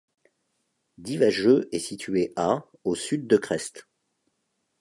[0.97, 3.87] Divajeu est situé à au sud de Crest.